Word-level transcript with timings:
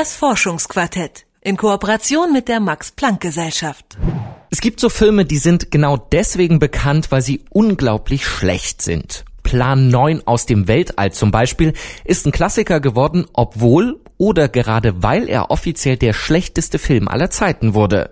Das 0.00 0.14
Forschungsquartett 0.14 1.26
in 1.42 1.58
Kooperation 1.58 2.32
mit 2.32 2.48
der 2.48 2.58
Max 2.58 2.90
Planck 2.90 3.20
Gesellschaft. 3.20 3.98
Es 4.48 4.62
gibt 4.62 4.80
so 4.80 4.88
Filme, 4.88 5.26
die 5.26 5.36
sind 5.36 5.70
genau 5.70 5.98
deswegen 5.98 6.58
bekannt, 6.58 7.12
weil 7.12 7.20
sie 7.20 7.44
unglaublich 7.50 8.24
schlecht 8.24 8.80
sind. 8.80 9.26
Plan 9.42 9.88
9 9.88 10.26
aus 10.26 10.46
dem 10.46 10.68
Weltall 10.68 11.12
zum 11.12 11.30
Beispiel 11.30 11.74
ist 12.06 12.24
ein 12.24 12.32
Klassiker 12.32 12.80
geworden, 12.80 13.26
obwohl 13.34 13.99
oder 14.20 14.50
gerade 14.50 15.02
weil 15.02 15.30
er 15.30 15.50
offiziell 15.50 15.96
der 15.96 16.12
schlechteste 16.12 16.78
Film 16.78 17.08
aller 17.08 17.30
Zeiten 17.30 17.72
wurde. 17.72 18.10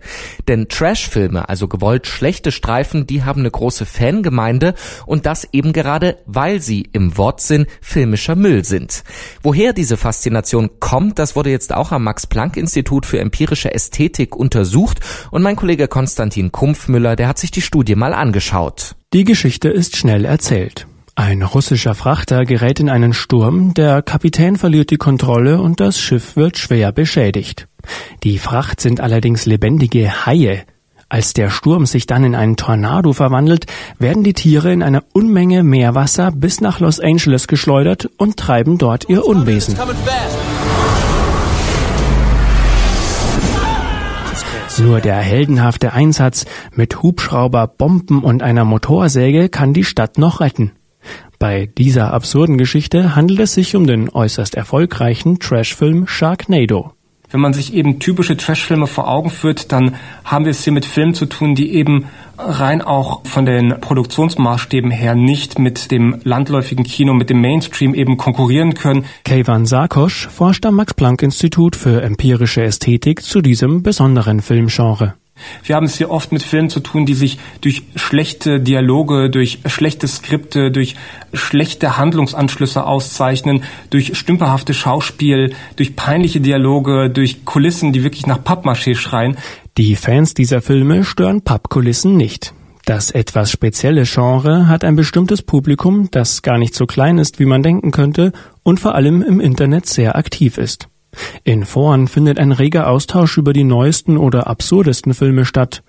Denn 0.49 0.69
Trashfilme, 0.69 1.51
also 1.51 1.69
gewollt 1.69 2.07
schlechte 2.07 2.51
Streifen, 2.51 3.07
die 3.07 3.25
haben 3.25 3.43
eine 3.43 3.51
große 3.51 3.85
Fangemeinde 3.85 4.75
und 5.05 5.27
das 5.27 5.47
eben 5.53 5.75
gerade, 5.75 6.17
weil 6.25 6.63
sie 6.63 6.89
im 6.93 7.19
Wortsinn 7.19 7.67
filmischer 7.83 8.37
Müll 8.37 8.65
sind. 8.65 9.05
Woher 9.43 9.75
diese 9.75 9.99
Faszination 9.99 10.81
kommt, 10.81 11.19
das 11.19 11.37
wurde 11.37 11.51
jetzt 11.51 11.75
auch 11.75 11.93
am 11.93 12.05
Max-Planck-Institut 12.05 13.05
für 13.05 13.21
empirische 13.21 13.75
Ästhetik 13.75 14.35
untersucht 14.35 15.01
und 15.31 15.43
mein 15.43 15.57
Kollege 15.57 15.89
Konstantin 15.89 16.53
Kumpfmüller, 16.53 17.17
der 17.17 17.29
hat 17.29 17.39
sich 17.39 17.51
die 17.51 17.61
Studie 17.61 17.97
mal 17.97 18.15
angeschaut. 18.15 18.97
Die 19.13 19.25
Geschichte 19.25 19.69
ist 19.69 19.99
schnell 19.99 20.25
erzählt. 20.25 20.88
Ein 21.19 21.43
russischer 21.43 21.97
Frachter 21.97 22.45
gerät 22.45 22.79
in 22.79 22.89
einen 22.89 23.13
Sturm, 23.13 23.75
der 23.75 24.03
Kapitän 24.03 24.55
verliert 24.55 24.91
die 24.91 24.99
Kontrolle 24.99 25.61
und 25.61 25.81
das 25.81 25.99
Schiff 25.99 26.37
wird 26.37 26.59
schwer 26.59 26.93
beschädigt. 26.93 27.67
Die 28.23 28.39
Fracht 28.39 28.81
sind 28.81 29.01
allerdings 29.01 29.45
lebendige 29.45 30.27
Haie. 30.27 30.63
Als 31.09 31.33
der 31.33 31.51
Sturm 31.51 31.87
sich 31.87 32.07
dann 32.07 32.23
in 32.23 32.37
einen 32.37 32.57
Tornado 32.57 33.13
verwandelt, 33.13 33.67
werden 33.99 34.23
die 34.23 34.33
Tiere 34.33 34.73
in 34.73 34.81
einer 34.81 35.03
Unmenge 35.13 35.65
Meerwasser 35.65 36.31
bis 36.31 36.61
nach 36.61 36.79
Los 36.79 37.01
Angeles 37.01 37.49
geschleudert 37.49 38.09
und 38.17 38.37
treiben 38.37 38.79
dort 38.79 39.09
ihr 39.09 39.27
Unwesen. 39.27 39.77
Nur 44.79 45.01
der 45.01 45.17
heldenhafte 45.17 45.93
Einsatz 45.93 46.47
mit 46.77 47.03
Hubschrauber, 47.03 47.67
Bomben 47.67 48.23
und 48.23 48.45
einer 48.45 48.65
Motorsäge 48.65 49.49
kann 49.49 49.73
die 49.73 49.83
Stadt 49.83 50.17
noch 50.17 50.39
retten. 50.39 50.71
Bei 51.39 51.67
dieser 51.67 52.13
absurden 52.13 52.59
Geschichte 52.59 53.15
handelt 53.15 53.39
es 53.39 53.55
sich 53.55 53.77
um 53.77 53.87
den 53.87 54.09
äußerst 54.09 54.57
erfolgreichen 54.57 55.39
Trashfilm 55.39 56.09
Sharknado. 56.09 56.93
Wenn 57.31 57.41
man 57.41 57.53
sich 57.53 57.75
eben 57.75 58.01
typische 58.01 58.37
Trashfilme 58.37 58.87
vor 58.87 59.07
Augen 59.07 59.31
führt, 59.31 59.71
dann 59.71 59.95
haben 60.25 60.47
wir 60.47 60.51
es 60.51 60.65
hier 60.65 60.73
mit 60.73 60.87
Filmen 60.87 61.15
zu 61.15 61.27
tun, 61.27 61.55
die 61.55 61.75
eben 61.75 62.07
rein 62.39 62.81
auch 62.81 63.25
von 63.27 63.45
den 63.45 63.79
Produktionsmaßstäben 63.81 64.91
her 64.91 65.15
nicht 65.15 65.59
mit 65.59 65.91
dem 65.91 66.21
landläufigen 66.25 66.85
Kino, 66.85 67.13
mit 67.13 67.29
dem 67.29 67.41
Mainstream 67.41 67.95
eben 67.95 68.17
konkurrieren 68.17 68.75
können. 68.75 69.05
Kayvan 69.25 69.67
Sarkosch 69.67 70.27
forscht 70.29 70.65
am 70.65 70.77
Max-Planck-Institut 70.77 71.77
für 71.77 72.03
empirische 72.03 72.63
Ästhetik 72.63 73.23
zu 73.23 73.43
diesem 73.43 73.83
besonderen 73.83 74.41
Filmgenre. 74.41 75.15
Wir 75.65 75.77
haben 75.77 75.87
es 75.87 75.97
hier 75.97 76.11
oft 76.11 76.33
mit 76.33 76.43
Filmen 76.43 76.71
zu 76.71 76.81
tun, 76.81 77.07
die 77.07 77.15
sich 77.15 77.39
durch 77.61 77.83
schlechte 77.97 78.61
Dialoge, 78.61 79.31
durch 79.31 79.61
schlechte 79.67 80.09
Skripte, 80.09 80.71
durch 80.71 80.97
schlechte 81.33 81.97
Handlungsanschlüsse 81.97 82.85
auszeichnen, 82.85 83.65
durch 83.91 84.17
stümperhafte 84.17 84.75
Schauspiel, 84.75 85.55
durch 85.77 85.97
peinliche 85.97 86.41
Dialoge, 86.41 87.11
durch 87.11 87.45
Kulissen, 87.45 87.93
die 87.93 88.05
wirklich 88.05 88.27
nach 88.27 88.43
Pappmaché 88.43 88.95
schreien. 88.95 89.37
Die 89.77 89.97
Fans 89.97 90.35
dieser 90.35 90.61
Filme 90.61 91.05
stören 91.05 91.43
Pappkulissen 91.43 92.17
nicht. 92.17 92.55
Das 92.85 93.11
etwas 93.11 93.51
spezielle 93.51 94.05
Genre 94.05 94.67
hat 94.67 94.83
ein 94.83 94.97
bestimmtes 94.97 95.43
Publikum, 95.43 96.11
das 96.11 96.41
gar 96.41 96.57
nicht 96.57 96.75
so 96.75 96.87
klein 96.87 97.19
ist, 97.19 97.39
wie 97.39 97.45
man 97.45 97.63
denken 97.63 97.91
könnte, 97.91 98.33
und 98.63 98.81
vor 98.81 98.95
allem 98.95 99.21
im 99.21 99.41
Internet 99.41 99.85
sehr 99.85 100.17
aktiv 100.17 100.57
ist. 100.57 100.89
In 101.45 101.65
Foren 101.65 102.09
findet 102.09 102.39
ein 102.39 102.53
reger 102.53 102.89
Austausch 102.89 103.39
über 103.39 103.53
die 103.53 103.65
neuesten 103.65 104.17
oder 104.17 104.47
absurdesten 104.47 105.15
Filme 105.15 105.45
statt. 105.45 105.83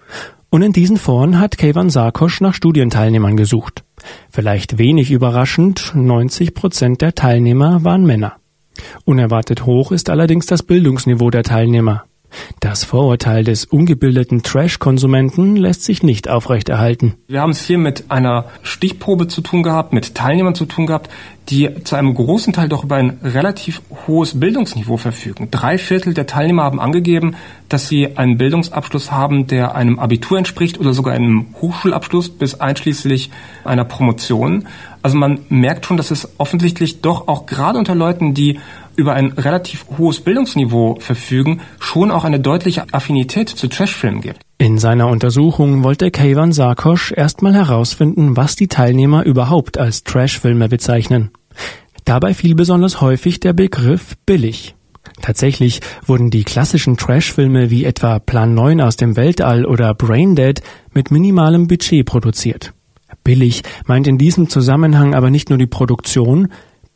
Und 0.49 0.61
in 0.61 0.73
diesen 0.73 0.97
Foren 0.97 1.39
hat 1.39 1.57
Kayvan 1.57 1.89
Sarkosch 1.89 2.41
nach 2.41 2.53
Studienteilnehmern 2.53 3.37
gesucht. 3.37 3.83
Vielleicht 4.31 4.77
wenig 4.77 5.11
überraschend, 5.11 5.91
90 5.93 6.53
Prozent 6.53 7.01
der 7.01 7.13
Teilnehmer 7.13 7.83
waren 7.83 8.05
Männer. 8.05 8.37
Unerwartet 9.05 9.65
hoch 9.65 9.91
ist 9.91 10.09
allerdings 10.09 10.45
das 10.45 10.63
Bildungsniveau 10.63 11.29
der 11.29 11.43
Teilnehmer. 11.43 12.05
Das 12.59 12.83
Vorurteil 12.83 13.43
des 13.43 13.65
ungebildeten 13.65 14.43
Trash-Konsumenten 14.43 15.55
lässt 15.55 15.83
sich 15.83 16.03
nicht 16.03 16.29
aufrechterhalten. 16.29 17.15
Wir 17.27 17.41
haben 17.41 17.51
es 17.51 17.61
hier 17.61 17.77
mit 17.77 18.11
einer 18.11 18.45
Stichprobe 18.63 19.27
zu 19.27 19.41
tun 19.41 19.63
gehabt, 19.63 19.93
mit 19.93 20.15
Teilnehmern 20.15 20.55
zu 20.55 20.65
tun 20.65 20.85
gehabt, 20.85 21.09
die 21.49 21.83
zu 21.83 21.95
einem 21.95 22.13
großen 22.13 22.53
Teil 22.53 22.69
doch 22.69 22.83
über 22.83 22.95
ein 22.95 23.17
relativ 23.23 23.81
hohes 24.05 24.39
Bildungsniveau 24.39 24.97
verfügen. 24.97 25.49
Drei 25.49 25.77
Viertel 25.77 26.13
der 26.13 26.27
Teilnehmer 26.27 26.63
haben 26.63 26.79
angegeben, 26.79 27.35
dass 27.69 27.87
sie 27.87 28.17
einen 28.17 28.37
Bildungsabschluss 28.37 29.11
haben, 29.11 29.47
der 29.47 29.75
einem 29.75 29.97
Abitur 29.99 30.37
entspricht 30.37 30.79
oder 30.79 30.93
sogar 30.93 31.13
einem 31.13 31.47
Hochschulabschluss 31.59 32.29
bis 32.29 32.59
einschließlich 32.59 33.31
einer 33.63 33.85
Promotion. 33.85 34.67
Also 35.01 35.17
man 35.17 35.39
merkt 35.49 35.85
schon, 35.85 35.97
dass 35.97 36.11
es 36.11 36.29
offensichtlich 36.37 37.01
doch 37.01 37.27
auch 37.27 37.45
gerade 37.45 37.79
unter 37.79 37.95
Leuten, 37.95 38.33
die 38.33 38.59
über 38.99 39.13
ein 39.13 39.31
relativ 39.31 39.85
hohes 39.97 40.19
Bildungsniveau 40.19 40.97
verfügen, 40.99 41.61
schon 41.79 42.11
auch 42.11 42.25
eine 42.25 42.39
deutliche 42.39 42.85
Affinität 42.91 43.49
zu 43.49 43.67
Trashfilmen 43.67 44.21
gibt. 44.21 44.41
In 44.57 44.77
seiner 44.77 45.07
Untersuchung 45.07 45.83
wollte 45.83 46.11
Kayvan 46.11 46.51
Sarkosch 46.51 47.11
erstmal 47.11 47.53
herausfinden, 47.53 48.35
was 48.35 48.55
die 48.55 48.67
Teilnehmer 48.67 49.23
überhaupt 49.23 49.77
als 49.77 50.03
Trashfilme 50.03 50.67
bezeichnen. 50.67 51.31
Dabei 52.03 52.33
fiel 52.33 52.55
besonders 52.55 53.01
häufig 53.01 53.39
der 53.39 53.53
Begriff 53.53 54.15
billig. 54.25 54.75
Tatsächlich 55.21 55.79
wurden 56.05 56.29
die 56.29 56.43
klassischen 56.43 56.97
Trashfilme 56.97 57.69
wie 57.69 57.85
etwa 57.85 58.19
Plan 58.19 58.53
9 58.53 58.81
aus 58.81 58.95
dem 58.95 59.15
Weltall 59.15 59.65
oder 59.65 59.93
Braindead 59.93 60.61
mit 60.93 61.11
minimalem 61.11 61.67
Budget 61.67 62.05
produziert. 62.05 62.73
Billig 63.23 63.63
meint 63.85 64.07
in 64.07 64.17
diesem 64.17 64.49
Zusammenhang 64.49 65.13
aber 65.13 65.29
nicht 65.29 65.49
nur 65.49 65.57
die 65.57 65.67
Produktion, 65.67 66.49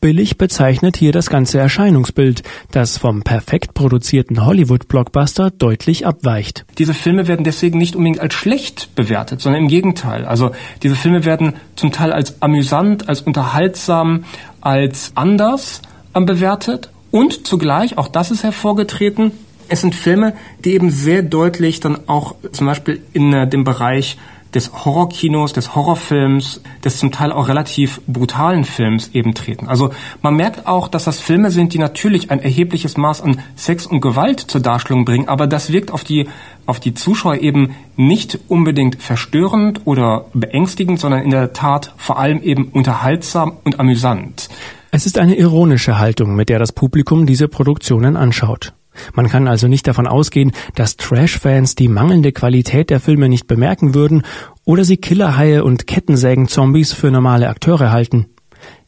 Billig 0.03 0.37
bezeichnet 0.37 0.97
hier 0.97 1.13
das 1.13 1.29
ganze 1.29 1.59
Erscheinungsbild, 1.59 2.43
das 2.71 2.97
vom 2.97 3.23
perfekt 3.23 3.73
produzierten 3.73 4.45
Hollywood-Blockbuster 4.45 5.49
deutlich 5.49 6.05
abweicht. 6.05 6.65
Diese 6.77 6.93
Filme 6.93 7.29
werden 7.29 7.45
deswegen 7.45 7.77
nicht 7.77 7.95
unbedingt 7.95 8.19
als 8.19 8.33
schlecht 8.33 8.95
bewertet, 8.95 9.39
sondern 9.39 9.61
im 9.61 9.67
Gegenteil. 9.69 10.25
Also 10.25 10.51
diese 10.81 10.97
Filme 10.97 11.23
werden 11.23 11.53
zum 11.77 11.93
Teil 11.93 12.11
als 12.11 12.41
amüsant, 12.41 13.07
als 13.07 13.21
unterhaltsam, 13.21 14.25
als 14.59 15.13
anders 15.15 15.81
bewertet 16.11 16.89
und 17.09 17.47
zugleich, 17.47 17.97
auch 17.97 18.09
das 18.09 18.29
ist 18.29 18.43
hervorgetreten, 18.43 19.31
es 19.69 19.79
sind 19.79 19.95
Filme, 19.95 20.33
die 20.65 20.73
eben 20.73 20.89
sehr 20.89 21.21
deutlich 21.21 21.79
dann 21.79 22.09
auch 22.09 22.35
zum 22.51 22.67
Beispiel 22.67 23.01
in 23.13 23.31
äh, 23.31 23.47
dem 23.47 23.63
Bereich 23.63 24.17
des 24.53 24.85
Horrorkinos, 24.85 25.53
des 25.53 25.75
Horrorfilms, 25.75 26.61
des 26.83 26.97
zum 26.97 27.11
Teil 27.11 27.31
auch 27.31 27.47
relativ 27.47 28.01
brutalen 28.07 28.63
Films 28.63 29.09
eben 29.13 29.33
treten. 29.33 29.67
Also 29.67 29.91
man 30.21 30.35
merkt 30.35 30.67
auch, 30.67 30.87
dass 30.87 31.05
das 31.05 31.19
Filme 31.19 31.51
sind, 31.51 31.73
die 31.73 31.79
natürlich 31.79 32.31
ein 32.31 32.39
erhebliches 32.39 32.97
Maß 32.97 33.21
an 33.21 33.41
Sex 33.55 33.85
und 33.85 34.01
Gewalt 34.01 34.39
zur 34.39 34.61
Darstellung 34.61 35.05
bringen, 35.05 35.27
aber 35.27 35.47
das 35.47 35.71
wirkt 35.71 35.91
auf 35.91 36.03
die, 36.03 36.27
auf 36.65 36.79
die 36.79 36.93
Zuschauer 36.93 37.37
eben 37.37 37.75
nicht 37.95 38.39
unbedingt 38.47 39.01
verstörend 39.01 39.81
oder 39.85 40.25
beängstigend, 40.33 40.99
sondern 40.99 41.23
in 41.23 41.31
der 41.31 41.53
Tat 41.53 41.93
vor 41.97 42.19
allem 42.19 42.41
eben 42.41 42.65
unterhaltsam 42.65 43.57
und 43.63 43.79
amüsant. 43.79 44.49
Es 44.91 45.07
ist 45.07 45.17
eine 45.17 45.35
ironische 45.35 45.97
Haltung, 45.97 46.35
mit 46.35 46.49
der 46.49 46.59
das 46.59 46.71
Publikum 46.71 47.25
diese 47.25 47.47
Produktionen 47.47 48.15
anschaut. 48.15 48.73
Man 49.13 49.29
kann 49.29 49.47
also 49.47 49.67
nicht 49.67 49.87
davon 49.87 50.07
ausgehen, 50.07 50.51
dass 50.75 50.97
Trash-Fans 50.97 51.75
die 51.75 51.87
mangelnde 51.87 52.31
Qualität 52.31 52.89
der 52.89 52.99
Filme 52.99 53.29
nicht 53.29 53.47
bemerken 53.47 53.93
würden 53.93 54.23
oder 54.65 54.83
sie 54.83 54.97
Killerhaie 54.97 55.63
und 55.63 55.87
Kettensägen-Zombies 55.87 56.93
für 56.93 57.11
normale 57.11 57.49
Akteure 57.49 57.91
halten. 57.91 58.27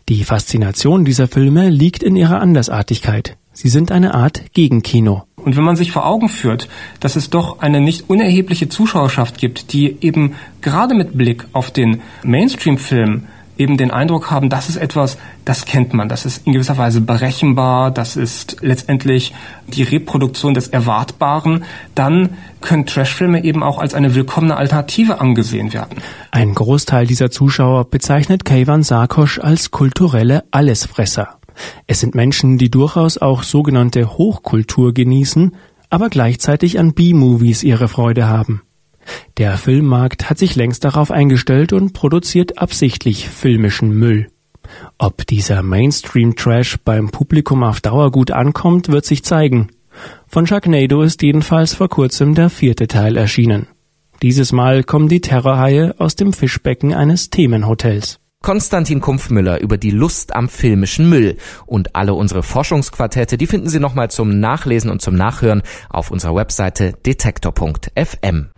Die 0.08 0.24
Faszination 0.24 1.04
dieser 1.04 1.28
Filme 1.28 1.70
liegt 1.70 2.04
in 2.04 2.16
ihrer 2.16 2.40
Andersartigkeit. 2.40 3.38
Sie 3.54 3.70
sind 3.70 3.92
eine 3.92 4.14
Art 4.14 4.54
Gegenkino. 4.54 5.24
Und 5.38 5.56
wenn 5.56 5.64
man 5.64 5.76
sich 5.76 5.92
vor 5.92 6.06
Augen 6.06 6.28
führt, 6.28 6.68
dass 7.00 7.16
es 7.16 7.30
doch 7.30 7.60
eine 7.60 7.80
nicht 7.80 8.10
unerhebliche 8.10 8.68
Zuschauerschaft 8.68 9.38
gibt, 9.38 9.74
die 9.74 9.98
eben 10.02 10.36
gerade 10.62 10.94
mit 10.94 11.18
Blick 11.18 11.46
auf 11.54 11.72
den 11.72 12.02
Mainstream-Film 12.24 13.28
eben 13.58 13.78
den 13.78 13.92
Eindruck 13.92 14.32
haben, 14.32 14.50
das 14.50 14.70
ist 14.70 14.78
etwas, 14.78 15.18
das 15.46 15.66
kennt 15.66 15.94
man, 15.94 16.10
das 16.10 16.26
ist 16.26 16.46
in 16.46 16.54
gewisser 16.54 16.78
Weise 16.78 17.02
berechenbar, 17.02 17.92
das 17.92 18.16
ist 18.16 18.58
letztendlich 18.62 19.34
die 19.68 19.84
Reproduktion 19.84 20.54
des 20.54 20.68
Erwartbaren, 20.68 21.64
dann 21.94 22.32
können 22.62 22.86
Trashfilme 22.86 23.44
eben 23.44 23.64
auch 23.64 23.80
als 23.80 23.94
eine 23.94 24.16
willkommene 24.16 24.58
Alternative 24.58 25.22
angesehen 25.22 25.74
werden. 25.74 26.02
Ein 26.32 26.54
Großteil 26.54 27.08
dieser 27.08 27.32
Zuschauer 27.32 27.86
bezeichnet 27.86 28.46
Kayvan 28.46 28.84
Sarkosch 28.84 29.40
als 29.40 29.72
kulturelle 29.72 30.44
Allesfresser. 30.52 31.38
Es 31.88 32.02
sind 32.02 32.16
Menschen, 32.16 32.58
die 32.58 32.70
durchaus 32.70 33.18
auch 33.18 33.44
sogenannte 33.44 34.18
Hochkultur 34.18 34.94
genießen, 34.94 35.56
aber 35.90 36.10
gleichzeitig 36.10 36.80
an 36.80 36.94
B-Movies 36.94 37.64
ihre 37.64 37.88
Freude 37.88 38.28
haben. 38.28 38.65
Der 39.38 39.58
Filmmarkt 39.58 40.30
hat 40.30 40.38
sich 40.38 40.56
längst 40.56 40.84
darauf 40.84 41.12
eingestellt 41.12 41.74
und 41.74 41.94
produziert 41.94 42.58
absichtlich 42.58 43.30
filmischen 43.30 43.92
Müll. 43.92 44.28
Ob 44.98 45.28
dieser 45.28 45.62
Mainstream-Trash 45.62 46.78
beim 46.84 47.10
Publikum 47.10 47.64
auf 47.64 47.82
Dauer 47.82 48.12
gut 48.12 48.32
ankommt, 48.32 48.90
wird 48.90 49.06
sich 49.06 49.24
zeigen. 49.24 49.70
Von 50.28 50.48
Sharknado 50.48 51.02
ist 51.02 51.22
jedenfalls 51.22 51.74
vor 51.74 51.90
kurzem 51.90 52.36
der 52.36 52.50
vierte 52.50 52.88
Teil 52.88 53.16
erschienen. 53.18 53.68
Dieses 54.22 54.52
Mal 54.52 54.84
kommen 54.84 55.08
die 55.08 55.22
Terrorhaie 55.22 55.96
aus 56.00 56.16
dem 56.16 56.34
Fischbecken 56.34 56.94
eines 56.94 57.30
Themenhotels. 57.30 58.20
Konstantin 58.46 59.02
Kumpfmüller 59.02 59.60
über 59.60 59.80
die 59.80 59.90
Lust 59.90 60.36
am 60.36 60.50
filmischen 60.50 61.10
Müll. 61.10 61.38
Und 61.66 61.96
alle 61.96 62.14
unsere 62.14 62.44
Forschungsquartette, 62.44 63.38
die 63.38 63.48
finden 63.48 63.70
Sie 63.70 63.80
nochmal 63.80 64.12
zum 64.12 64.40
Nachlesen 64.40 64.92
und 64.92 65.02
zum 65.02 65.16
Nachhören 65.16 65.64
auf 65.90 66.12
unserer 66.12 66.36
Webseite 66.36 66.94
detektor.fm. 67.08 68.52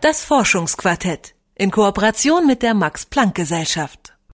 Das 0.00 0.24
Forschungsquartett 0.24 1.36
in 1.54 1.70
Kooperation 1.70 2.48
mit 2.48 2.62
der 2.62 2.74
Max 2.74 3.06
Planck 3.06 3.36
Gesellschaft. 3.36 4.17